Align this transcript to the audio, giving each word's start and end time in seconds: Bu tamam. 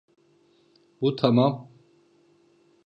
Bu 1.01 1.15
tamam. 1.15 1.71